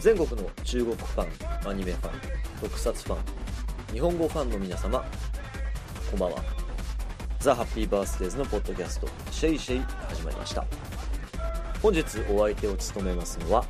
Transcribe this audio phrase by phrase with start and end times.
[0.00, 2.12] 全国の中国ファンアニメファン
[2.58, 5.04] 特撮ファン日本語ファンの皆様
[6.10, 6.42] こんばんは。
[7.38, 10.64] ザ・ハッピーバースデーズのポッドキャストシェイシェイ始まりました。
[11.82, 13.62] 本日お相手を務めますのは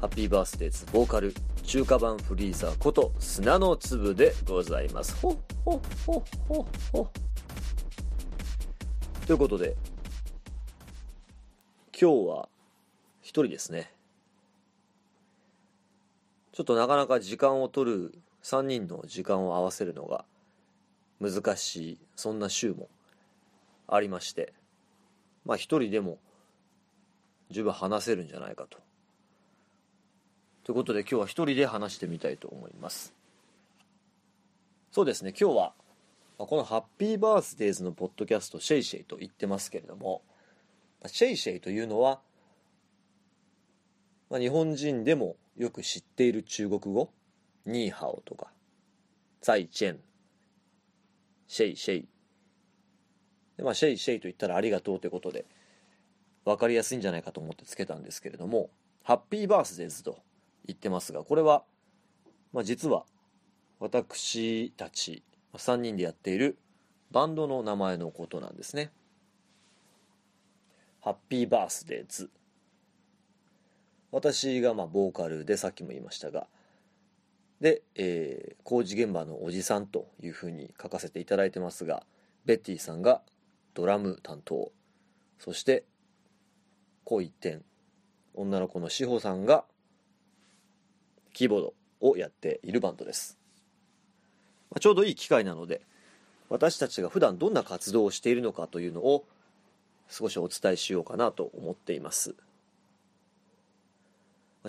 [0.00, 1.32] ハッピーバースデーズボーカル
[1.62, 5.14] 中華版フリーザーこと砂の粒でございます。
[5.22, 7.10] ほっほっほっほっほ
[9.24, 9.76] ということで
[11.92, 12.48] 今日は
[13.22, 13.92] 一人ですね。
[16.56, 20.24] ちょっとなかなか時間を取る3人の時間を合わせるのが
[21.20, 22.88] 難しいそんな週も
[23.86, 24.54] ありまして
[25.44, 26.16] まあ一人でも
[27.50, 28.78] 十分話せるんじゃないかと。
[30.64, 33.12] ということで今日は一人で話してみたいと思います
[34.92, 35.74] そうですね今日は
[36.38, 40.22] この「ハッピーバースデーズ」のポッドキャスト「シェイシェイ」と言ってますけれども
[41.04, 42.22] シェイシェイというのは、
[44.30, 47.10] まあ、日本人でもよく知っている中国語？
[47.64, 48.48] ニーハオとか。
[49.40, 50.00] ザイチェン。
[51.48, 52.08] シェイシェイ。
[53.56, 55.46] でまあシェイシェイと言ったらありがとうということで
[56.44, 58.70] 分かりやすいんじゃないかと思ってつけたんですけれども
[59.02, 60.18] ハッピーバースデーズと
[60.66, 61.64] 言ってますがこれは、
[62.52, 63.04] まあ、実は
[63.80, 65.22] 私たち
[65.54, 66.58] 3人でやっている
[67.10, 68.90] バンドの名前のことなんですね。
[71.00, 72.30] ハッピーバースデーズ。
[74.16, 76.46] 私がまあボーカルでさっきも言いましたが
[77.60, 82.02] で、えー、工事現場のおじさんというふうに書かせていただいてますが
[82.46, 83.20] ベッティさんが
[83.74, 84.72] ドラム担当
[85.38, 85.84] そして
[87.04, 87.62] 恋一点
[88.32, 89.64] 女の子の志保さんが
[91.34, 93.36] キーボードをやっているバンドです、
[94.70, 95.82] まあ、ちょうどいい機会なので
[96.48, 99.26] 私たちが普段どんな活動をしているのかというのを
[100.08, 102.34] 少しお伝えしようかなと思っています。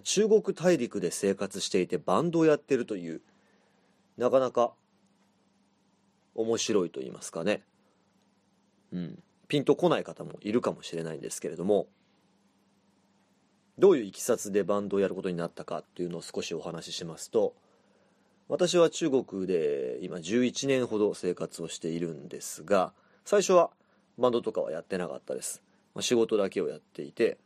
[0.02, 3.22] 中国大陸で生活していてバンドをやってるという
[4.18, 4.74] なかなか
[6.35, 7.63] 面白いと言いますかね。
[8.91, 9.24] うん。
[9.47, 11.88] ピンとこない方もいるかもしれないんですけれども。
[13.80, 17.53] どういういきさつでバンドをやることになったかっていうのを少しお話ししますと
[18.47, 22.91] 私は中国で今11年ほど生活をしているんですが
[23.24, 23.69] 最初は
[24.18, 25.62] バンドとかはやってなかったです、
[25.94, 27.38] ま、仕事だけをやっていて。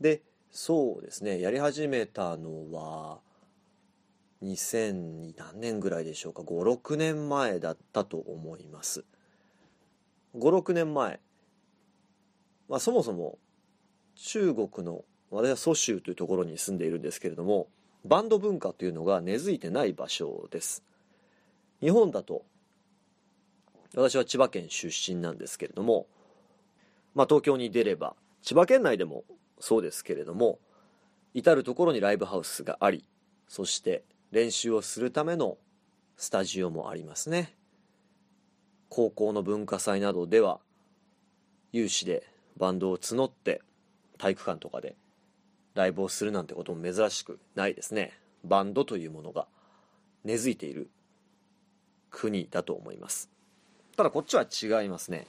[0.00, 0.22] で
[0.58, 1.38] そうですね。
[1.38, 3.18] やり始めたのは
[4.42, 6.40] 2000何年ぐらいでしょうか。
[6.40, 9.04] 56年前だったと思います。
[10.34, 11.20] 56年前、
[12.70, 13.36] まあ、そもそも
[14.14, 17.68] 中国の私は蘇州というところに住んでいるんですけれども
[18.06, 20.82] バンド文化というのが根付いてない場所です。
[21.82, 22.46] 日本だと
[23.94, 26.06] 私は千葉県出身なんですけれども
[27.14, 29.24] まあ東京に出れば千葉県内でも
[29.60, 30.58] そうですけれども
[31.34, 33.04] 至る所にライブハウスがあり
[33.48, 35.58] そして練習をするための
[36.16, 37.54] スタジオもありますね。
[38.88, 40.60] 高校の文化祭などでは
[41.72, 43.60] 有志でバンドを募って
[44.18, 44.96] 体育館とかで
[45.74, 48.18] ライブをするなんてことも珍しくないですね。
[48.44, 49.46] バンドというものが
[50.24, 50.88] 根付いている
[52.10, 53.30] 国だと思います。
[53.96, 55.26] ただこっちは違いますね。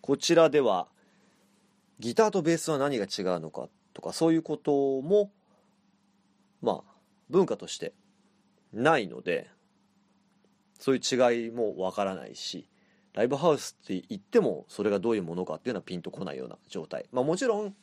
[0.00, 0.86] こちらでは
[2.00, 5.30] ギターとベースは何が違うのかとかそういうことも
[6.62, 6.92] まあ
[7.30, 7.92] 文化として
[8.72, 9.50] ないので
[10.78, 12.68] そういう違いもわからないし
[13.14, 17.06] ライブハウスって言ってもそれがどういうものかっていうのはピンとこないような状態。
[17.10, 17.74] まあもちろん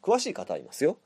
[0.00, 0.98] 詳しい方いますよ。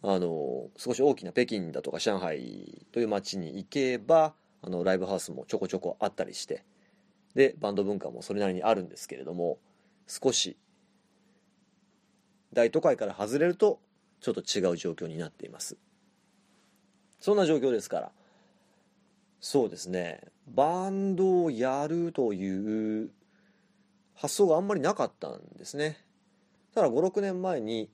[0.00, 4.32] あの少し大きな北京だとか上海という街に行けば
[4.62, 6.64] あのライブハウスもちょこちょこあったりして
[7.34, 9.58] でバンド文化もそれなりにあるんですけれども
[10.06, 10.56] 少し
[12.52, 13.80] 大都会から外れると
[14.20, 15.76] ちょっと違う状況になっています。
[17.20, 18.12] そんな状況ですから。
[19.40, 20.20] そうですね。
[20.46, 23.10] バンドをやるという
[24.14, 26.04] 発想があんまりなかったんですね。
[26.74, 27.90] ただ56年前に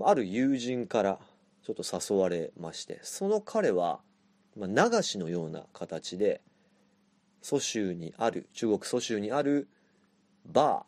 [0.00, 1.18] ある友人から
[1.62, 4.00] ちょっと誘われましてその彼は
[4.56, 4.66] 流
[5.02, 6.40] しのような形で
[7.40, 9.68] 蘇州にある中国蘇州にある
[10.46, 10.84] バ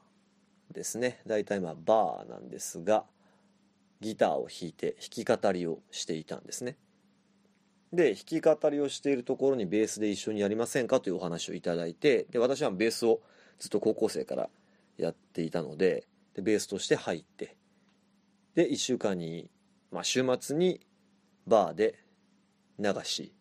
[0.73, 1.21] ーですね。
[1.27, 3.05] 大体まあバーなんですが
[4.05, 6.77] ギターを弾いて弾き語りをしていたんですね。
[7.93, 13.21] で弾き語りをしているところにベースで一緒にやりませんかというお話をいただいてで私はベースを
[13.59, 14.49] ずっと高校生から
[14.99, 17.56] やっていたのででベースとして入って
[18.56, 19.49] で1週間に、
[19.93, 20.81] まあ、週末に
[21.47, 22.00] バーで
[22.81, 23.33] 流し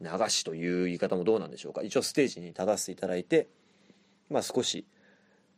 [0.00, 1.82] 流しという言い方もどうなんでしょうか。
[1.82, 3.48] 一応ステージに立たせていただいて、
[4.30, 4.86] まあ、少し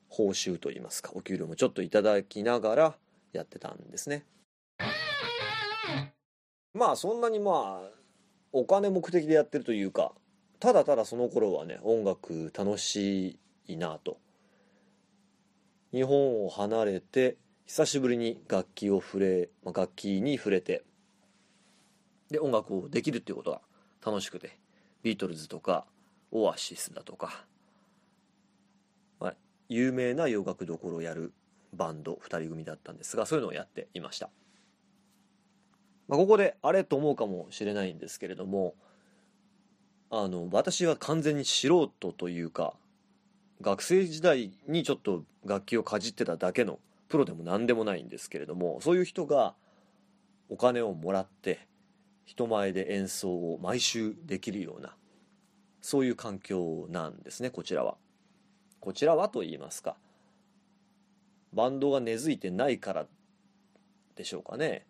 [0.08, 2.94] 報酬といいますかお給料もちょっといただきながら
[3.32, 4.24] やってたんですね。
[6.74, 7.90] まあそんなにまあ
[8.52, 10.12] お金目的でやってるというか
[10.58, 14.18] ただただその頃はね音楽楽しいなと。
[15.92, 17.36] 日本を離れて
[17.66, 20.84] 久しぶりに楽器を触れ、まあ、楽器に触れて
[22.30, 23.60] で音楽をできるっていうことが
[24.04, 24.58] 楽しくて
[25.02, 25.84] ビートルズとか
[26.30, 27.44] オアシスだとか、
[29.20, 29.34] まあ、
[29.68, 31.34] 有名な洋楽どころをやる
[31.72, 34.30] バンド2人組だったんですがそういうのをやっていました、
[36.08, 38.74] まあ、ここであれと思うかもしれないんですけれども
[40.10, 42.74] あの私は完全に素人というか
[43.62, 46.78] 学生時代にちょっと楽器をかじってただけの
[47.08, 49.54] プロでも何でもないんですけれどもそういう人が
[50.48, 51.66] お金をもらって
[52.24, 54.94] 人前で演奏を毎週できるような
[55.80, 57.96] そういう環境なんですねこちらは。
[58.80, 59.96] こちらはと言いますか
[61.52, 63.06] バンドが根付いてないから
[64.16, 64.86] でしょうかね。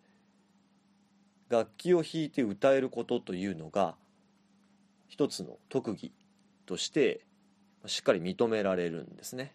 [1.49, 3.95] 楽器を弾いて歌えることというのが
[5.07, 6.11] 一つの特技
[6.65, 7.21] として
[7.85, 9.53] しっかり認められるんですね。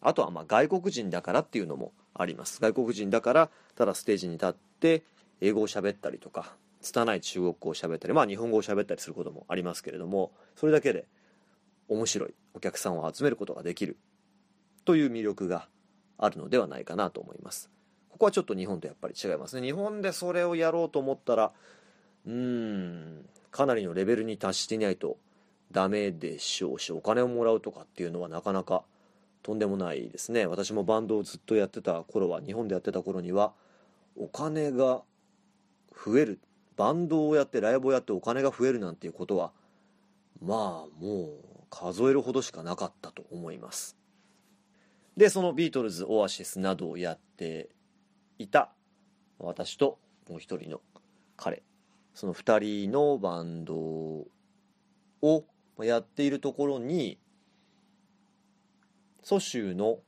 [0.00, 2.60] あとはまあ外国人だからっていうのもあります。
[2.60, 5.02] 外国人だからただステージに立って
[5.40, 11.06] 英語を喋ったりとか拙い中国語を喋ったりまあ日本語を喋ったりすることもありますけれどもそれだけで
[11.88, 13.96] 面白いお客さんを集めることができる
[14.84, 15.68] という魅力が
[16.18, 17.70] あるのではないかなと思います。
[18.10, 19.66] ここはちょっと日本とやっぱり違いますね。
[19.66, 21.52] 日本でそれをやろうと思ったら
[22.26, 25.16] うーんかなりのレベルに達していないと
[25.72, 28.84] ダメでしょうしお金をもらうとかっていうのはなかなか
[29.42, 30.46] とんでもないですね。
[30.46, 33.52] 私もバンドをずっとやってた頃は日本でやってた頃には
[34.16, 35.02] お金が
[35.92, 36.40] 増える
[36.76, 39.52] バンドをやってライブをやってお金が増えるなんていうことは
[40.40, 43.96] まあもう数えるほどしかなかったと思います。
[45.16, 47.68] でそのビートルズオアシスなどをやって
[48.38, 48.70] いた
[49.38, 50.80] 私ともう一人の
[51.36, 51.62] 彼。
[52.14, 53.74] その2人のバンド
[55.20, 55.44] を
[55.80, 57.18] やっているところに
[59.22, 59.98] 蘇州の、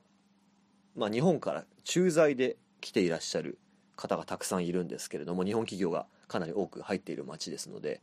[0.95, 3.59] まあ、日本から駐在で来ていらっしゃる
[3.97, 8.03] 方がたくさんいるんですけれども日本企業がかなり多く入っている町ですので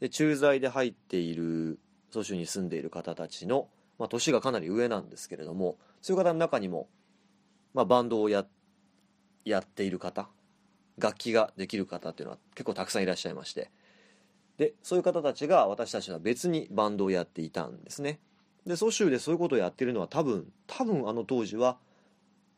[0.00, 1.78] で駐在で入っている
[2.10, 6.88] 蘇州に住んでいる方たちの、まあ、年がかなり上なんですけれどもそういう方の中にも、
[7.72, 8.44] まあ、バンドをや
[9.44, 10.28] やっている方
[10.98, 13.70] 楽器ができる方っていうのは結構たくさんいらっしゃいまして
[14.58, 18.20] でそういう方たちが私たちは別にバンドをやっていたんですね。
[18.66, 21.78] で蘇州でそういうことをやってるのは多分多分あの当時は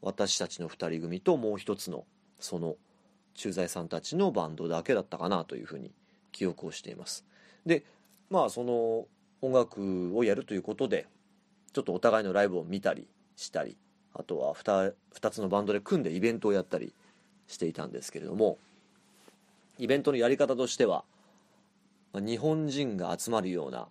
[0.03, 2.05] 私たちの2人組ともう一つの
[2.39, 2.77] その
[3.33, 5.93] 駐在さんたちのバンドだけだったかなというふうに
[6.33, 7.25] 記憶をしています。
[7.65, 7.85] で
[8.29, 9.07] まあその
[9.41, 11.07] 音楽をやるということで
[11.73, 13.77] ちょっとお互いのライブを見たりしたり
[14.15, 16.95] あとは 2, 2つのバンドで組んでイベントをやったり
[17.49, 18.59] していたんですけれども
[19.79, 21.05] イベントのやり方としては
[22.15, 23.89] 日本人が集まるような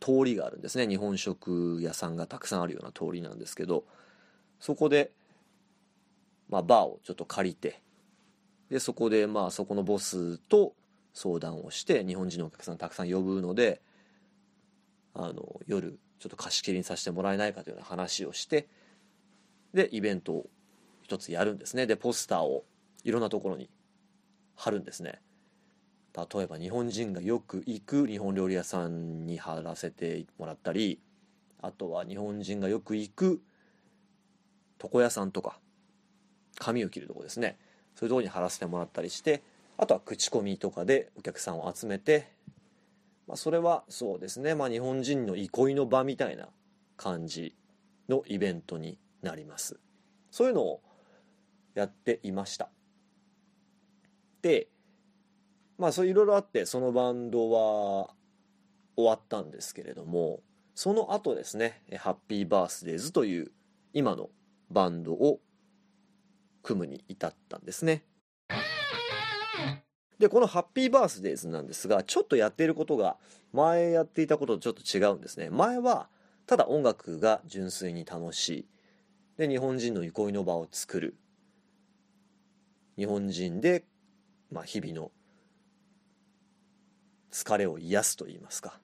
[0.00, 0.88] 通りがあるんですね。
[0.88, 3.84] 日本食屋さんがたくさんあるような通りなんですけど
[4.58, 5.10] そこで、
[6.48, 7.82] まあ、バーをちょっと借りて
[8.70, 10.72] でそこでまあそこのボスと
[11.12, 13.80] 相談をして日本人のお客さんたくさん呼ぶので
[15.14, 18.68] あの夜ちょっと貸し切りにさせてもらえないかというような話をして
[19.74, 20.46] でイベントを
[21.02, 21.86] 一つやるんですね。
[21.86, 22.64] でポスターを
[23.04, 23.68] いろんなところに
[24.54, 25.20] 貼るんですね。
[26.14, 31.00] 例えば日本人がよく行く日本料理屋さんに貼らせてもらったり
[31.62, 33.40] あとは日本人がよく行く
[34.82, 35.58] 床屋さんとか
[36.58, 37.56] 髪を切るとこですね。
[37.94, 39.42] そういうとこに貼らせてもらったりして
[39.78, 42.28] あとは口コミとかでお客さんを集めて、
[43.30, 46.48] まあ、それはそうですね、まあ、日本人の憩いの場みたいな
[46.96, 47.54] 感じ
[48.08, 49.78] のイベントになります。
[50.32, 50.82] そういうのを
[51.74, 52.70] やっていました。
[54.42, 54.66] で
[55.78, 58.10] まあそういろいろあってそのバンドは
[58.96, 60.40] 終わったんですけれども
[60.74, 63.52] その後ですね「ハッピーバースデーズ」という
[63.92, 64.30] 今の
[64.70, 65.40] バンドを
[66.64, 68.02] 組むに至ったんですね。
[70.20, 73.16] でこの「ハッピーバースデーズ」なんですがちょっとやっていることが
[73.52, 75.48] 前やっていたこととちょっと違うんですね。
[75.50, 76.08] 前は
[76.46, 78.66] ただ音楽が純粋に楽しい。
[79.38, 81.16] で日本人の憩いの場を作る。
[82.96, 83.86] 日本人で、
[84.52, 85.10] まあ、日々の
[87.30, 88.78] 疲れを癒すといいますか。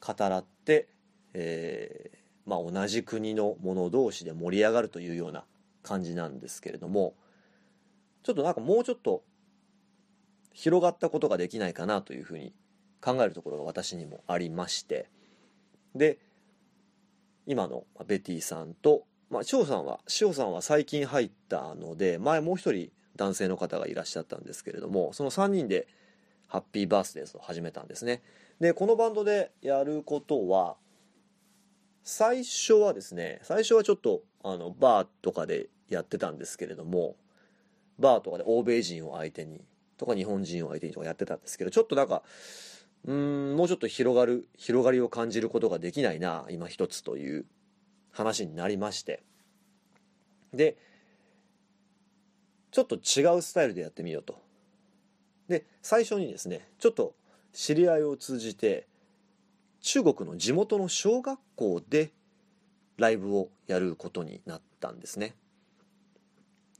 [0.00, 0.88] 語らって、
[1.34, 5.44] えーまあ、同じ国の者同士で盛り上がるというような
[5.84, 7.14] 感じなんですけれども
[8.24, 9.22] ちょっとなんかもうちょっと
[10.52, 12.52] 広がったことができないかなというふうに
[13.00, 15.08] 考えるところが私にもありまして。
[15.94, 16.18] で
[17.46, 25.86] 今のベティさんとまあ、翔さんは、翔さんは最近入ったので、前もう一人男性の方がいらっしゃったんですけれどもその3人で
[26.48, 28.22] 「ハッピーバースデーズ」を始めたんですね。
[28.60, 30.76] でこのバンドでやることは
[32.04, 37.16] 最初はですね最初はちょっとあのバーとかでやってたんですけれども
[37.98, 39.64] バーとかで欧米人を相手に
[40.02, 42.24] とか日本人を相手にとかやってたんですけどちょっとなんか
[43.04, 47.46] うんもうちょっと広がる広がりを感じることができないな今一つという
[48.10, 49.22] 話になりまして。
[50.52, 50.76] で
[52.72, 54.40] ちょっと違うスタイルでやってみようと。
[55.48, 57.14] で最初にですねちょっと
[57.52, 58.88] 知り合いを通じて
[59.82, 62.10] 中国の地元の小学校で
[62.96, 65.34] ライブをやることになったんですね。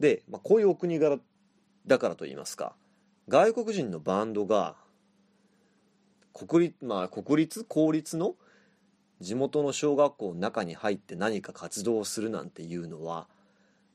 [0.01, 1.19] で、まあ、こういうお国柄
[1.87, 2.75] だからといいますか
[3.33, 4.75] 外国人のバンドが
[6.35, 7.65] 国立,、まあ、国立？
[7.65, 8.35] 公立の？
[9.23, 13.29] 地元の小学校の中に入って何か活動をするなんていうのは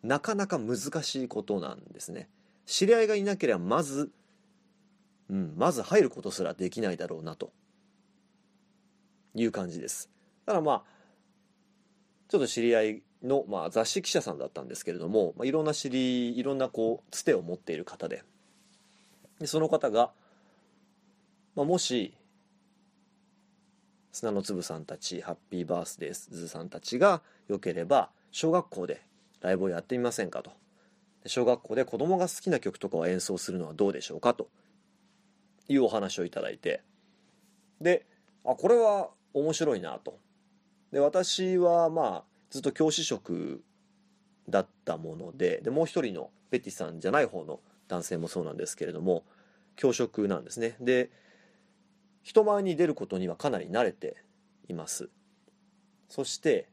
[0.02, 2.30] なかなか難しいことなんですね。
[2.66, 4.10] 知り合いがいなければまず、
[5.30, 7.52] うん、まず入ることすらできないだろうなと。
[9.36, 10.10] いう感じです。
[10.48, 10.84] だからまあ
[12.28, 18.24] ちょっと知り合いの、まあ、雑誌記者さんだったんですけれども、まあ、いろんな知りいろんなこうつてを持っている方で
[19.40, 20.12] でその方が、
[21.56, 22.14] まあ、もし
[24.12, 29.02] 砂の粒さんたちハッピーバースデーズさんたちがよければ小学校で
[29.42, 30.52] ライブをやってみませんかと。
[31.28, 34.50] 小学校で子供が好きな曲とかを演奏するのはどうでしょうかと。
[35.70, 36.82] いうお話をいただいて。
[37.82, 38.06] で
[38.46, 40.18] あこれは面白いなと。
[40.92, 43.62] で私はまあずっと教師職
[44.50, 49.24] だったものででもう一人のベティさんじゃない方の男性もそうなんですけれども
[49.76, 50.76] 教職なんですね。
[50.80, 51.10] で
[52.24, 54.18] 人前に出ることにはかなり慣れて
[54.68, 55.10] います。
[56.10, 56.70] そして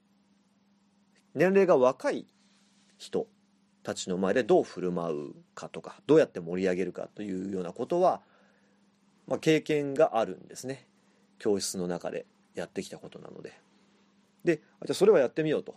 [1.34, 2.26] 年齢が若い
[2.98, 3.26] 人
[3.82, 8.22] たちの前でどう振る舞うかとかどうやって盛り上げるかというようなことは、
[9.26, 10.86] まあ、経験があるんですね。
[11.38, 13.52] 教室の中でやってきたことなので。
[14.44, 15.74] でじゃあそれはやってみようと。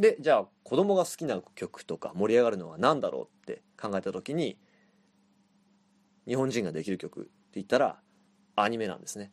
[0.00, 4.56] でじゃあ子供が好きな曲とか盛り上がるのは何だろうって考えた時に
[6.26, 7.98] 日本人ができる曲って言ったら
[8.56, 9.30] アニメなんですね。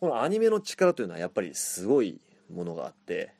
[0.00, 3.34] このアニメの力というのはやっぱりすごいものがあって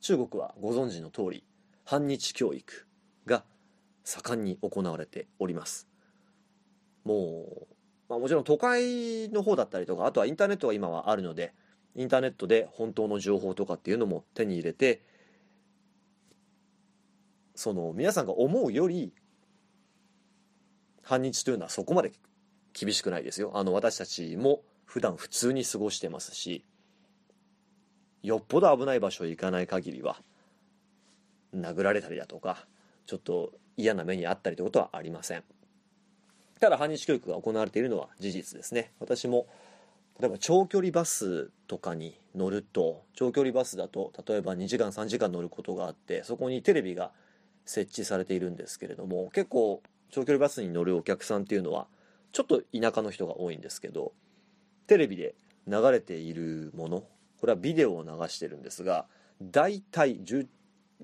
[0.00, 1.44] 中国はご存知の通り
[1.84, 2.86] 反日教育
[3.26, 3.44] が
[4.04, 5.88] 盛んに行われております。
[7.04, 7.66] もう、
[8.08, 11.52] まあ、もちろん都会の方だったりとかあとはインターネットが今はあるので
[11.96, 15.02] インターネットで本当の情報とかっていうのも手に入れて
[17.54, 19.12] その皆さんが思うより
[21.02, 22.12] 反日というのはそこまで
[22.72, 23.50] 厳しくないですよ。
[23.54, 26.64] あの私たちも普段普通に過ごしてますし
[28.22, 30.16] よっぽど危ない場所へ行かない限りは
[31.54, 32.66] 殴られたりだとか
[33.06, 35.44] ちょっと嫌な目に遭ったりということはありません。
[36.60, 38.92] ただ反日教育が行われているのは事実ですね。
[39.00, 39.46] 私も
[40.20, 47.12] 例えば長距離バスとかに乗ると長距離バスだと例えば2時間3時間乗ることがあってそこにテレビが
[47.64, 51.86] 設置されているんですけれども結構長距離バスに乗るお客さんっていうのは
[52.32, 54.12] ちょっと田舎の人が多いんですけど
[54.86, 55.34] テレビで
[55.66, 57.04] 流れているもの
[57.40, 59.06] これはビデオを流してるんですが
[59.40, 60.46] 大体10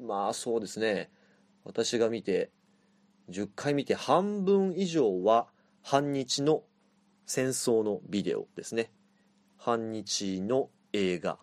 [0.04, 1.10] まあそうですね。
[1.64, 2.50] 私が見て
[3.30, 5.46] 10回見て半分以上は
[5.82, 6.62] 反日の
[7.24, 8.90] 戦争のビデオですね。
[9.66, 11.40] 反日の映画。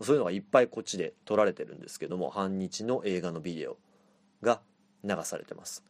[0.00, 3.76] そういうのがいっぱいこっちで撮られてるんですけども反日の映画のビデオ
[4.42, 4.60] が
[5.04, 5.84] 流されてます。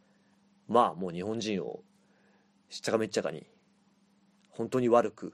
[0.69, 1.81] まあもう日本人を
[2.69, 3.47] しっちゃかめっちゃかに
[4.50, 5.33] 本当に悪く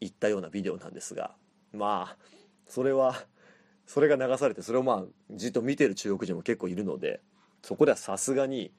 [0.00, 1.34] 言ったようなビデオなんですが
[1.72, 2.16] まあ
[2.68, 3.16] それは
[3.86, 7.20] それが流されてそれをまあじっと見てる中国人も結構いるので
[7.62, 8.70] そこではさすがに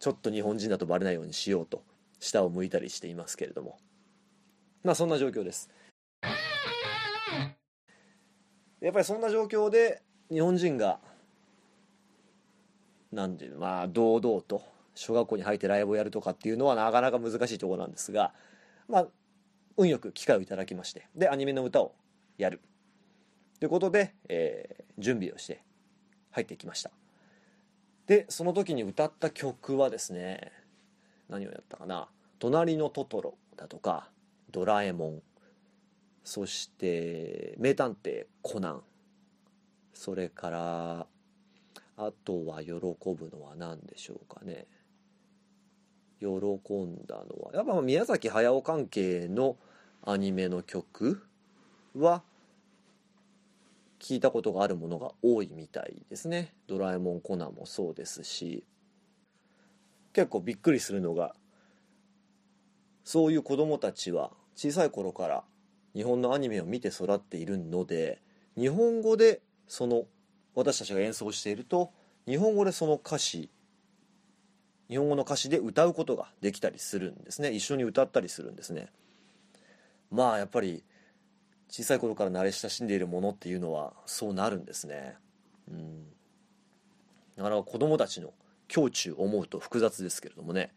[0.00, 1.84] ちょっと日本人だとバレないようにしようと
[2.18, 3.78] 下を向いたりしていますけれども。
[4.84, 5.70] まあそんな状況です。
[8.80, 11.00] やっぱりそんな状況で日本人が
[13.10, 14.62] なんていうまあ堂々と
[14.94, 18.34] 小学校に入ってライブをやるとかっていうのはなかなか難しいところなんですが
[18.86, 19.06] まあ
[19.78, 21.94] 運よく機会をいただきましてでアニメの歌を
[22.36, 22.60] やる。
[23.58, 25.62] ということで、えー、準備をして
[26.32, 26.90] 入ってきました。
[28.06, 30.52] でその時に歌った曲はですね
[31.30, 34.10] 何をやったかな「隣のトトロ」だとか
[34.54, 35.22] 「ドラえもん」
[36.22, 38.84] そして「名探偵コナン」
[39.92, 41.06] それから
[41.96, 44.66] あとは喜ぶのは何でしょうかね。
[46.20, 49.58] 喜んだのはやっぱ宮崎駿関係の
[50.02, 51.26] アニメの曲
[51.94, 52.22] は
[53.98, 58.64] 聞いたことがあるものが多いみたいですね「ドラえもんコナン」もそうですし。
[60.14, 61.34] 結構びっくりするのが
[63.02, 65.44] そういう子供たちは小さい頃から
[65.94, 68.20] 日本のアニメを見て育っているので
[68.56, 70.04] 日本語でその
[70.54, 71.90] 私たちが演奏していると
[72.26, 73.50] 日本語でその歌詞
[74.88, 77.50] 日本語の歌詞で歌うことができたりするんですね。
[77.52, 78.88] 一緒に歌ったりするんですね。
[80.10, 80.84] まあやっぱり
[81.68, 85.16] 小さい頃から慣れ親しんでいるものっていうのはそうなるんですね。
[85.70, 86.04] うん。
[87.36, 88.32] だから子供たちの
[88.74, 90.72] 胸中思うと複雑ですけれどもね。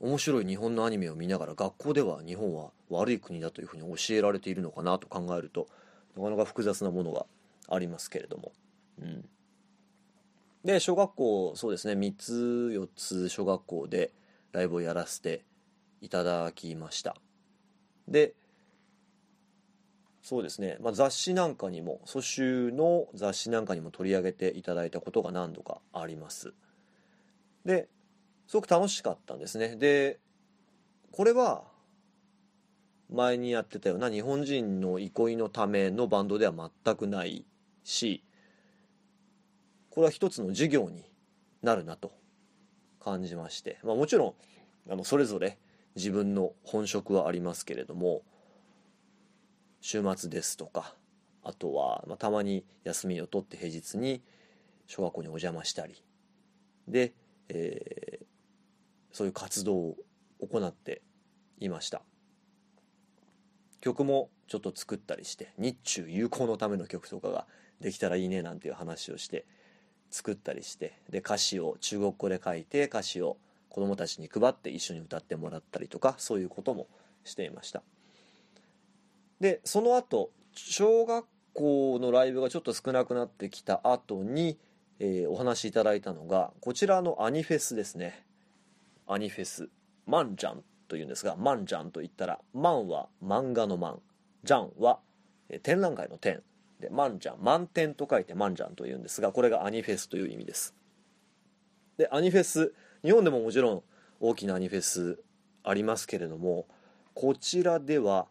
[0.00, 5.66] 面白い日本のアニメを見ながら学校では日本は悪い国だというふうに教えられているのかなと考えると
[6.16, 7.26] なかなか複雑なものが
[7.68, 8.52] ありますけれども、
[9.00, 9.24] うん、
[10.64, 11.94] で小学校そうですね。
[11.94, 12.32] 3つ
[12.74, 14.12] 4つ小学校で
[14.52, 15.42] ライブをやらせて
[16.00, 17.16] いただきました。
[18.06, 18.34] で
[20.22, 26.52] そうですね、まあ、雑誌なんかにも蘇州の雑誌なんかにも取り上げていただいたことが何度かあります。
[27.64, 27.88] で
[28.48, 29.76] すごく楽しかったんですね。
[29.76, 30.18] で
[31.12, 31.64] これは
[33.10, 37.46] 前にやってたような日本人の憩いのためのバンドでは全くない
[37.84, 38.22] し
[39.90, 41.04] これは一つの授業に
[41.62, 42.12] なるなと
[43.00, 44.26] 感じまして、まあ、もちろ
[44.88, 45.58] んあのそれぞれ
[45.96, 48.22] 自分の本職はありますけれども
[49.80, 50.94] 週末ですとか
[51.42, 54.22] あとは、まあ、たまに休みを取って平日に
[54.86, 56.02] 小学校にお邪魔したり。
[56.86, 57.12] で、
[57.48, 58.17] え、
[59.18, 59.96] そういう活動を
[60.40, 61.02] 行って
[61.58, 62.02] いました。
[63.80, 67.48] 曲もちょっと作ったりして日中友好のための曲とかが
[67.80, 69.44] できたらいいねなんていう話をして
[70.08, 73.38] 作ったりしてで歌詞を中国語で書いて歌詞を
[73.70, 76.86] 子どもたちに配って一緒に歌ってもらったりとかそういうことも
[77.24, 77.82] していました。
[79.40, 84.58] でその後小学校のライブがちょっと少なくなってきた後に、
[85.00, 88.27] えー、お話しいただいたのがこちらのアニフェスですね。
[89.08, 89.68] アニフェス
[90.06, 94.00] マンジャンというんですがマンジャンと言ったらマンは漫画のマン
[94.44, 95.00] ジャンは
[95.62, 96.42] 展覧会の展。
[96.80, 100.74] でマンジャン満点と書いてマンジャンというんですがこれがアニフェスという意味です。
[101.96, 103.82] でアニフェス日本でももちろん
[104.20, 105.18] 大きなアニフェス
[105.64, 106.66] ありますけれども
[107.14, 108.28] こちらでは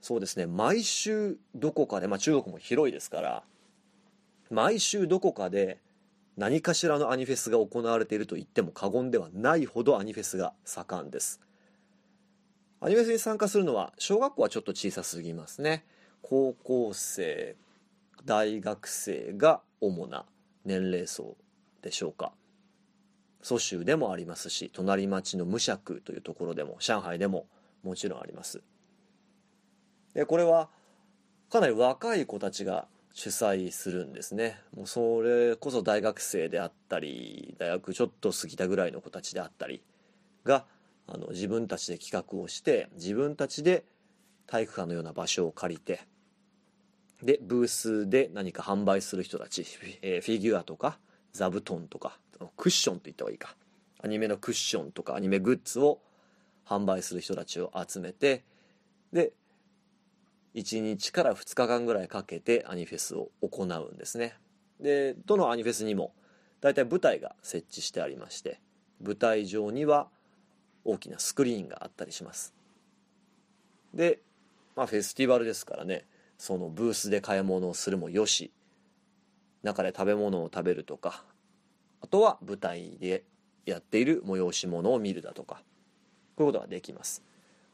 [0.00, 3.42] そうですね毎週どこかで、まあ、中国も広いですから
[4.50, 5.78] 毎週どこかで
[6.38, 11.40] 何かしらのアニフェスが行われていると言っても過言ではないほどアニフェスが盛んです。
[12.80, 15.84] アニフェスに参加するのは小学校はちょっと小さすぎますね。
[16.22, 17.56] 高校生
[18.24, 20.26] 大学生が主な
[20.64, 21.36] 年齢層
[21.82, 22.30] でしょうか。
[23.42, 27.46] 蘇州でもありますし隣町の無釈というところでも上海でも
[27.82, 28.62] もちろんあります。
[30.14, 30.68] でこれは
[31.50, 32.86] かなり若い子たちが
[33.18, 34.60] 主催するんですね。
[34.76, 39.82] もうそれこそ大学生であったり大学ちょっと過ぎたぐらいの子たちであったり
[40.44, 40.66] が
[41.08, 43.82] あの自分たちで企画をして自分たちで
[44.46, 46.02] 体育館のような場所を借りて
[47.20, 49.66] でブースで何か販売する人たち、
[50.00, 51.00] えー、フィギュアとか
[51.32, 52.20] 座布団とか
[52.56, 53.56] クッションと言った方がいいか。
[54.00, 55.98] アニメのクッションとかアニメグッズを
[56.64, 58.44] 販売する人たちを集めて
[59.12, 59.32] で
[60.54, 64.34] 1日から2日間ぐらいかけてアニフェスを行うんですね。
[64.80, 66.12] でどのアニフェスにも
[66.60, 68.60] 大体舞台が設置してありまして
[69.02, 70.08] 舞台上には
[70.84, 72.54] 大きなスクリーンがあったりします。
[73.94, 74.20] で、
[74.76, 76.04] まあ、フェスティバルですからね
[76.36, 78.52] そのブースで買い物をするもよし
[79.62, 81.24] 中で食べ物を食べるとか
[82.00, 83.24] あとは舞台で
[83.66, 85.62] やっている催し物を見るだとか
[86.36, 87.22] こういうことができます。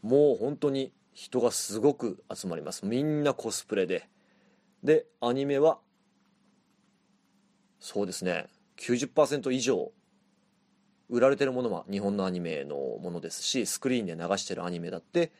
[0.02, 2.84] もう本当に人がすごく集まります。
[2.84, 4.08] みんなコスプレで。
[4.82, 5.78] でアニメは
[7.80, 8.48] そうですね。
[8.76, 9.92] 90%以上
[11.08, 15.32] 売られてるものは日本のアニメのものですしスクリーンで流してるアニメだって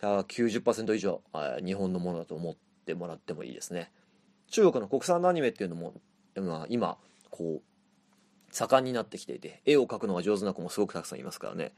[0.00, 1.20] 90%以上
[1.64, 3.92] 日本のものだと思ってもらってもいいですね。
[4.48, 5.94] 中国の国産のアニメっていうのも、
[6.68, 6.96] 今
[7.28, 11.72] こう盛んになってきていて絵を描くのが上手な子もすごくたくさんいますからね。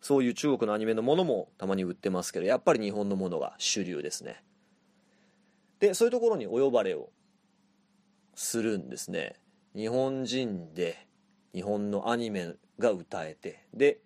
[0.00, 4.42] そういう中国のアニメのものもたまに売ってますけどやっぱり日本のものが主流ですね。
[5.80, 7.10] でそういうところにお呼ばれを
[8.34, 9.34] するんですね。
[9.74, 11.06] 日本人で
[11.52, 13.98] 日本のアニメが歌えてで、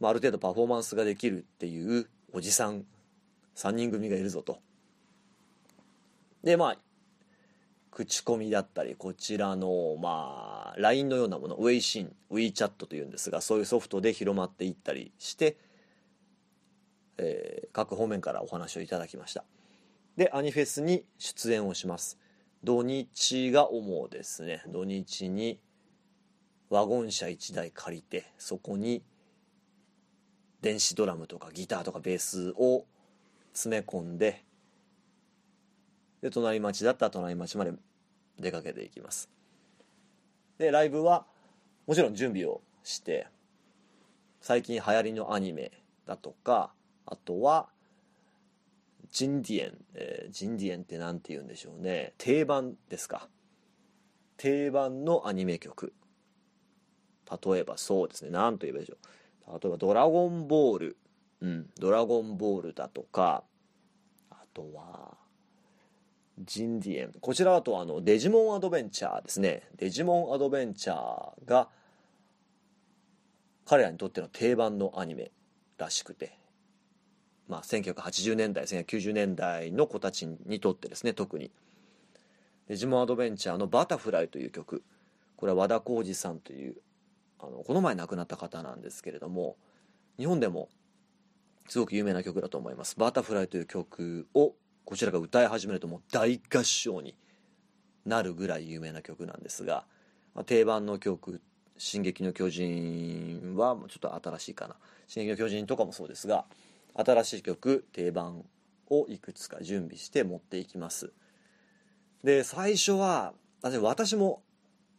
[0.00, 2.84] まあ、ある程度パフォーマンスができるっていうおじさん
[3.54, 4.60] 3人組がいるぞと。
[6.42, 6.78] でまあ
[7.96, 15.56] 口コミだったりこちらのまあ LINE のようなものウェイシン WeChat というんですがそういうソフトで広まっていったりして、
[17.16, 19.44] えー、各方面からお話をいただきました。
[20.14, 22.18] でアニフェスに出演をします。
[22.62, 24.62] 土日が主ですね。
[24.68, 25.58] 土日に
[26.68, 29.02] ワゴン車1台借りてそこに
[30.60, 32.84] 電子ドラムとかギターとかベースを
[33.54, 34.44] 詰め込んで
[36.20, 37.72] で隣町だったら隣町まで
[38.38, 39.28] 出かけていきます。
[40.58, 41.26] でライブは
[41.86, 43.28] もちろん準備をして
[44.40, 45.72] 最近流行りのアニメ
[46.06, 46.72] だとか
[47.04, 47.68] あとは
[49.10, 52.14] ジンディエン、えー、ジンディエンって何て言うんでしょうね。
[52.18, 53.28] 定番ですか。
[54.36, 55.92] 定番のアニメ曲。
[57.30, 58.30] 例えばそうですね。
[58.30, 58.98] 何と言えばいいでしょ
[59.48, 59.60] う。
[59.60, 60.96] 例えば「ドラゴンボール」
[61.40, 63.44] うん「ドラゴンボール」だとか
[64.30, 65.16] あとは
[66.38, 67.12] ジンディエン。
[67.20, 69.62] こちらだとあのデジモンアドベンチャーですね。
[69.76, 71.68] デジモンアドベンチャーが
[73.64, 75.30] 彼らにとっての定番のアニメ
[75.78, 76.38] らしくて。
[77.48, 81.50] まあ1980年代1990年代の子たちにとってですね特に。
[82.68, 84.82] デジモンアドベンチャーの「バタフライ」という曲。
[85.36, 86.76] これは和田浩二さんという
[87.38, 89.56] あのこの前亡くなった方なんですけれども
[90.18, 90.68] 日本でも
[91.68, 94.54] すごく有名な曲だと思います「バタフライ」という曲を
[94.86, 97.16] こちらが歌い始めるともう大合唱に
[98.06, 99.84] なるぐらい有名な曲なんですが、
[100.32, 101.42] まあ、定番の曲
[101.76, 104.76] 「進撃の巨人」はちょっと新しいかな
[105.08, 106.46] 「進撃の巨人」とかもそうですが
[106.94, 108.44] 新しい曲定番
[108.88, 111.12] をいくつか準備して持っていきます
[112.22, 113.34] で最初は
[113.82, 114.40] 私も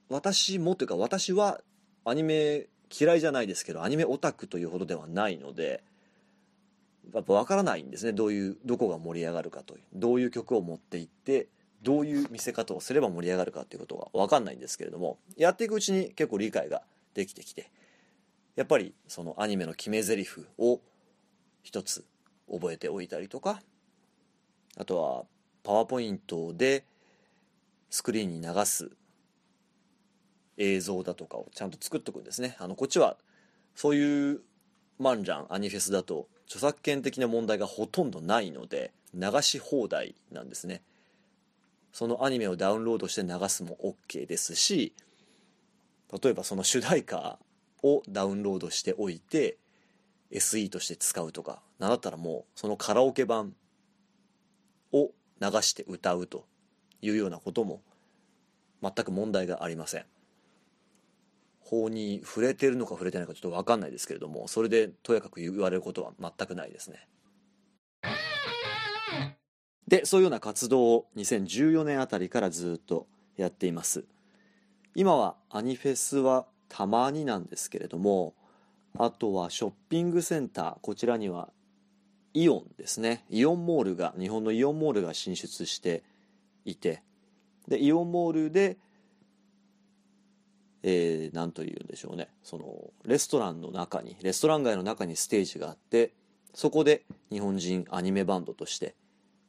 [0.09, 1.61] 私もというか私は
[2.03, 5.81] アニメ嫌いじゃないですけどアニメオタクというほどではないので
[7.13, 8.13] やっぱ分からないんですね。
[8.13, 9.81] どういうどこが盛り上がるかという。
[9.93, 11.47] どういう曲を持っていって
[11.81, 16.81] どういう見せ方をすれば盛り上がるかっていうことが分かんないんですけれどもやっていくうちに結構理解が
[17.13, 17.69] できてきて
[18.55, 20.81] やっぱりそのアニメの決め台詞を
[21.63, 22.03] 一つ
[22.51, 23.61] 覚えておいたりとか
[24.77, 25.23] あとは
[25.63, 26.83] パワーポイントで
[27.89, 28.91] スクリーンに流す
[30.57, 32.55] 映像だとかをちゃんと作っとくんですね。
[32.59, 33.17] あのこっちは
[33.75, 34.41] そういう
[34.97, 40.81] マンジャンアニフェスだと著作権的な問題がほとんどないので流し放題なんですね。
[41.91, 44.93] そのアニメをダウンロードして流すも OK ですし
[46.21, 47.39] 例えばその主題歌
[47.81, 49.57] をダウンロードしておいて
[50.31, 53.55] SE として使うとかなんだったらもうそのカラオケ版
[54.91, 56.45] を流して歌うと
[57.01, 57.81] いうようなことも
[58.81, 60.05] 全く問題がありません。
[61.67, 67.07] 法に触れてるのか触れてないかちょっと分かんないですけれどもそれでとやかく言われることは全くないですね。
[69.87, 74.05] でそういうような活動を2014年あたりからずっとやっています。
[74.95, 78.33] 今はアニフェスはたまになんですけれども
[78.97, 81.49] あとはショッピングセンターこちらには
[82.33, 83.25] イオンですね。
[83.29, 86.03] イオンモールが日本のイオンモールが進出して
[86.65, 87.03] いて
[87.67, 88.77] でイオンモールで
[90.89, 92.29] えー、というんでしょうね。
[92.43, 96.13] そのレストランの中にレストラン街の中にステージがあって
[96.53, 98.95] そこで日本人アニメバンドとして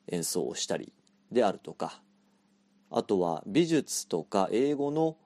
[0.09, 0.92] 演奏をしたり
[1.31, 2.01] であるとか
[2.90, 5.16] あとは美術とか英語の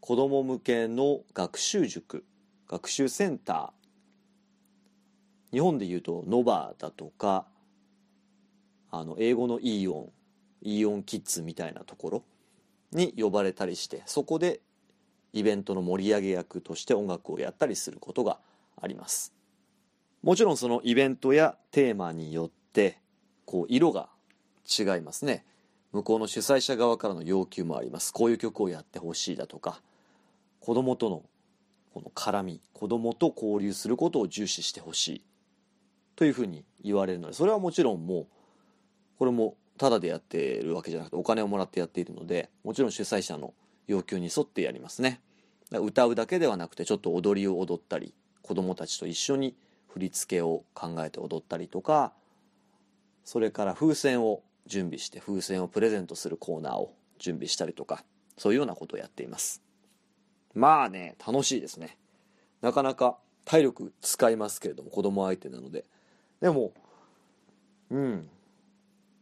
[0.00, 2.26] 子供向けの学習塾
[2.68, 5.52] 学習センター。
[5.52, 7.46] 日本でいうとノバだとか
[8.90, 10.12] あの英語のイーオン
[10.62, 12.24] イーオンキッズみたいなところ
[12.92, 14.60] に呼ばれたりしてそこで
[15.32, 18.38] イベントの盛り上げ役として音楽をやったりすることが
[18.80, 19.32] あります。
[20.22, 22.98] もちろんそのイベントやテーマによって
[23.44, 24.08] こう色が
[24.66, 25.44] 違いますね。
[25.92, 28.12] 向こうの主催者側からの要求もあります。
[28.12, 29.80] こういう曲をやってほしいだとか
[30.60, 31.22] 子供との
[31.92, 35.24] この絡み子供と交流することを重視してほしい
[36.16, 38.26] というふうに言われるのでそれはもちろんもう
[39.18, 43.54] これもただでやってるわけじゃなくてお金をもらってやっているのでもちろん主催者の
[43.86, 45.22] 要求に沿ってやりますね。
[45.72, 48.12] 歌うだけではなくてちょっと踊りを踊ったり
[48.42, 49.56] 子どもたちと一緒に
[49.88, 52.12] 振り付けを考えて踊ったりとか
[53.24, 58.04] それから風船を準備して風船をプレゼントするコーナーを準備したりとか
[58.36, 59.62] そういうようなことをやっています。
[60.52, 61.96] まあね楽しいですね。
[62.60, 63.16] なかなか
[63.46, 65.86] 体力使いますけれども子供相手なので。
[66.42, 66.72] でも
[67.90, 68.28] うん。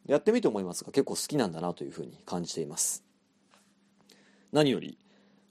[0.09, 3.05] やってみて思いますが結構好きなんだなというふうに感じています。
[4.53, 4.99] 何より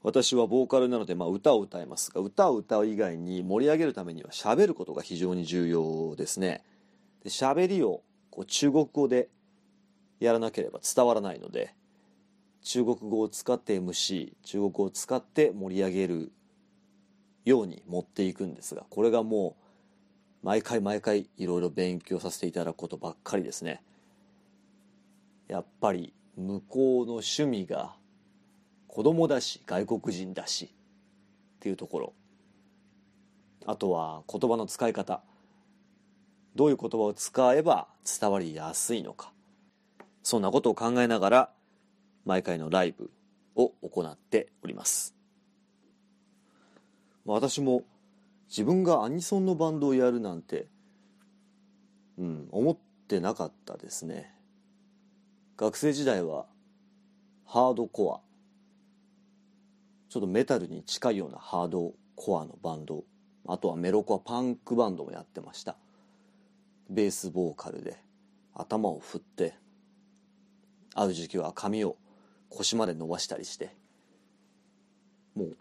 [0.02, 6.63] 私はボーカルなので、まあ、歌を歌いますが歌を歌う以外に盛り上げるためには喋ることが非常に重要ですね。
[7.24, 9.30] で喋りをこう中国語で
[10.20, 11.76] やらなければ伝わらないので
[12.63, 16.32] 中国語を使って MC 中国語を使って盛り上げる
[17.46, 19.56] ように持っていくんですがこれがも
[20.43, 23.82] う毎回毎回いろいろ勉強させていただくことばっかりですね。
[25.47, 27.95] やっぱり向こうの趣味が
[28.88, 30.69] 子供だし外国人だしっ
[31.60, 32.13] ていうところ。
[33.65, 35.21] あとは言葉の使い方。
[36.55, 37.88] どういう言葉を使えば
[38.19, 39.31] 伝わりやすいのか。
[40.23, 41.49] そんなことを考えながら
[42.25, 43.12] 毎回のライブ
[43.55, 45.15] を行っております。
[47.25, 47.83] 私も
[48.49, 50.67] 自分がアニソンのバンドをやるなんて
[52.17, 54.33] うん思ってなかったですね。
[55.58, 56.46] 学生時代は
[57.48, 58.22] ハードコア。
[60.08, 63.04] ちょっとメタルに近いようなハードコアのバンド。
[63.48, 65.76] あとはメロコアパンクバンドもやってました。
[66.91, 67.98] ベースボーカルで。
[68.54, 69.56] 頭を振って。
[70.93, 71.98] 会う時期は髪を
[72.50, 73.76] 腰まで伸ばしたりして。
[75.34, 75.58] もう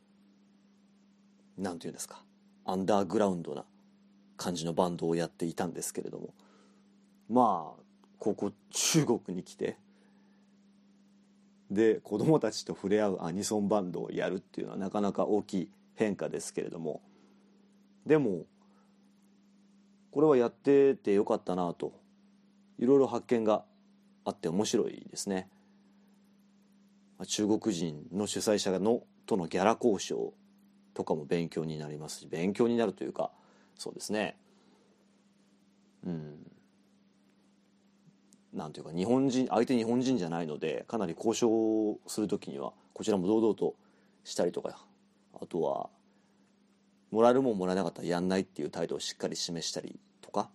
[1.56, 2.22] 何て言うんですか。
[2.66, 3.64] アンダーグラウンドな
[4.36, 6.34] 感じのバンドをやっていたんですけれども。
[7.30, 7.82] まあ
[8.18, 9.78] ここ中国に来て
[11.70, 17.02] で子供たちと触れ合うアニソンバンドをやるっていうのはなかなか大きい変化ですけれども。
[18.06, 18.44] でも
[20.12, 21.92] これはやっててよかったなと
[22.78, 23.64] いろいろ発見が
[24.24, 25.48] あって面白いですね。
[27.26, 30.34] 中国人の主催者のとのギャラ交渉
[30.94, 33.30] とかも勉強になりますし勉強になるというか
[33.76, 34.36] そうですね。
[36.06, 36.45] うん。
[38.56, 43.74] なんていうか日本人相手日本人じゃないのでかなり交渉する時にはこちらも堂々と
[44.24, 44.78] したりとか
[45.34, 45.90] あとは
[47.10, 50.48] もらえるもんもらえなかったらやんないっていう態度をしっかり示したりとか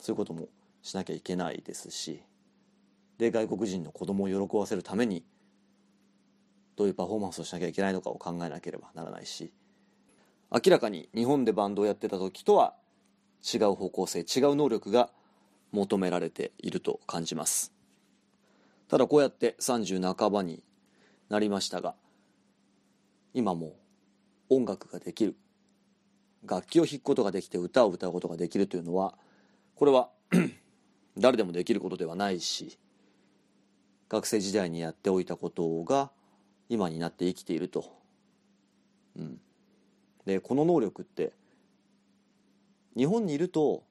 [0.00, 0.48] そういうことも
[0.82, 2.22] しなきゃいけないですし
[3.18, 5.24] で外国人の子供を喜ばせるために
[6.76, 9.52] どういうパフォーマンスをしなきゃいけないのかを考えなければならないし
[10.52, 12.74] 明らかに日本でバンドをやってた時とは
[13.42, 15.10] 違う方向性違う能力が
[15.72, 17.72] 求められていると感じます
[18.88, 20.62] ただこうやって30半ばに
[21.28, 21.94] なりましたが
[23.34, 23.74] 今も
[24.48, 25.36] 音楽ができる
[26.44, 29.14] 楽器を弾くことができて歌を歌うことができるというのは
[29.76, 30.10] これは
[31.16, 32.78] 誰でもできることではないし
[34.08, 36.10] 学生時代にやっておいたことが
[36.68, 37.84] 今になって生きていると。
[39.16, 39.40] うん、
[40.24, 41.32] でこの能力って
[42.96, 43.82] 日本にいると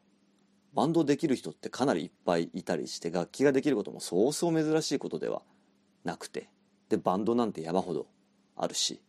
[0.74, 5.42] バンドできる人ってかなりいっぱいいたりして楽器ができることもそうそう珍しいことでは
[6.04, 6.50] なくて
[6.90, 8.08] でバンドなんて山ほど
[8.56, 9.02] あるし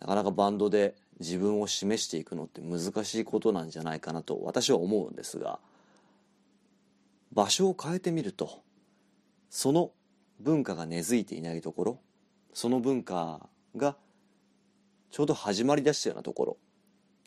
[0.00, 5.58] なかなかバンドで自分を示していくのって難しいことなんじゃないかなと私は思うんですが
[7.32, 8.62] 場所を変えてみると
[9.48, 9.92] その
[10.40, 12.00] 文化が根付いていないところ
[12.52, 13.96] その文化が
[15.10, 16.56] ちょうど始まりだしたようなところ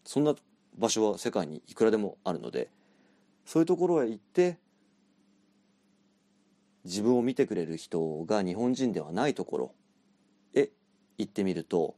[0.04, 0.36] そんな
[0.78, 2.70] 場所は世界にいくらでもあるので
[3.50, 4.60] そういうところへ行って
[6.86, 9.72] 自分を見てくれる人が日本人ではないところ
[10.54, 10.70] へ
[11.18, 11.96] 行ってみると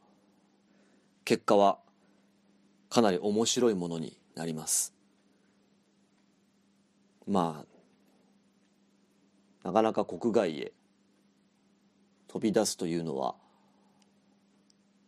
[1.25, 1.79] 結果は
[2.89, 4.93] かなり面白いものになります。
[7.27, 7.65] ま
[9.63, 10.71] あなかなか国外へ
[12.29, 13.35] 飛び出すというのは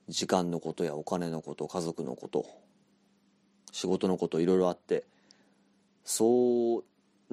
[0.10, 2.46] 時間のことやお金のこと家族のこと
[3.72, 5.06] 仕事のこといろいろあって
[6.04, 6.84] そう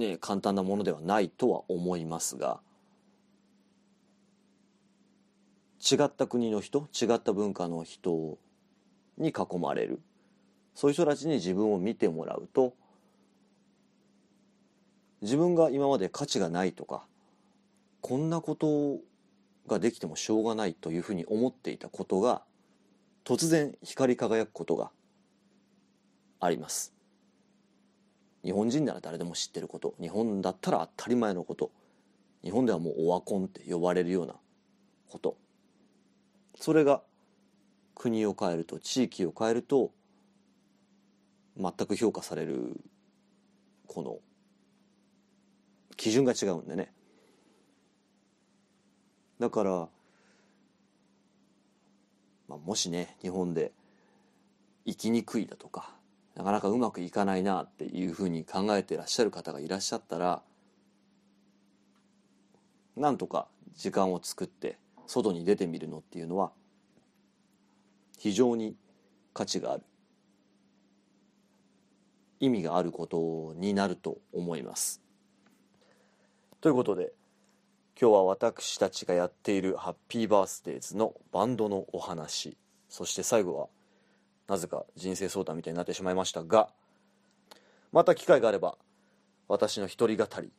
[0.01, 2.61] ね簡単なものではないとは思いますが
[5.81, 8.39] 違った国の人違った文化の人
[9.17, 10.01] に囲まれる。
[10.75, 12.75] そういう人たちに自分を見てもらうと
[15.21, 17.05] 自分が今まで価値がないとか
[18.01, 18.99] こんなこと
[19.67, 22.43] ができてもしょうがないというふうに思っていたことが
[23.25, 24.91] 突然光り輝くことが
[26.41, 26.95] あります。
[28.44, 31.70] 日本人なら誰でも知ってること日本だったら当たり前のこと
[32.42, 34.35] 日本ではもうオワコンって呼ばれるような
[35.09, 35.37] こと。
[36.59, 37.03] それが
[37.94, 39.92] 国を変えると地域を変えると
[41.59, 42.81] 全く評価される
[43.87, 44.18] この
[45.96, 46.92] 基準が違うんでね。
[49.38, 49.88] だから、
[52.48, 53.72] まあ、もしね日本で
[54.87, 55.94] 生きにくいだとか
[56.35, 60.43] なかなかうまくいかないなっていうふうに考えてらっしゃる方がいらっしゃったら
[62.97, 66.53] なんとか時間を作って外に出てみるのっていうのは
[68.19, 68.77] 非常に
[69.33, 69.83] 価値がある
[72.40, 75.03] 意味があることになると思います。
[76.61, 77.12] ということで
[78.01, 82.57] 今日は私たちがやっているハッピーバースデーズのバンドのお話
[82.88, 83.69] そして最後は
[84.51, 86.71] なぜか人生相談みたいになってしまいましたが
[87.93, 88.77] また機会があれば
[89.47, 90.53] 私の一人語り。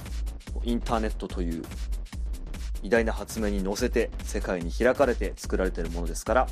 [0.65, 1.63] インターネットという
[2.83, 6.47] 偉大な発明に乗せて世界に開かれて作られているものですから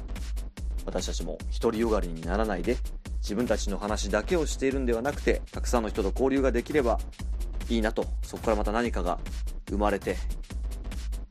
[0.84, 2.76] 私たちも独りよがりにならないで
[3.24, 7.00] 自分たちの話だけをしているんではなくてたくさんの人と交流ができれば
[7.70, 8.04] いいなと。
[8.22, 9.18] そこからまた何かが
[9.70, 10.18] 生まれて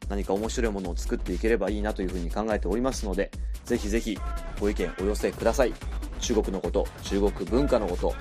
[0.10, 3.29] 何か面白いものを作っていければいいなというふうに考えておりますので
[3.63, 4.17] ぜひぜひ
[4.60, 5.73] ご意見お寄せください。
[6.19, 8.15] 中国のこと中国文化のこと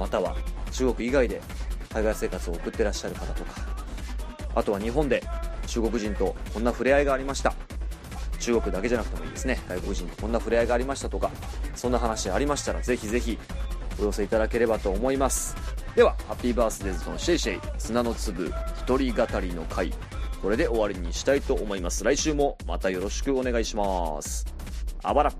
[0.00, 0.34] または
[0.72, 1.40] 中国以外で
[1.92, 3.52] 海外生活を送ってらっしゃる方とか
[4.54, 5.22] あとは日本で
[5.66, 7.54] 中国人とこんな触れ合いがありました。
[8.46, 9.60] 中国だけじゃなくてもいいですね。
[9.68, 11.32] 外国人とこんな触れ合いがありましたとか
[11.74, 13.40] そんな話ありましたらぜひぜひ
[13.98, 15.56] お寄せいただければと思います。
[15.96, 18.52] ではハッピーバースデーズのシェイシェイ砂の粒
[18.86, 19.92] 一人語りの回
[20.42, 22.04] これで終わりにしたいと思います。
[22.04, 24.46] 来週もまたよろしくお願いします。
[25.02, 25.32] あばら。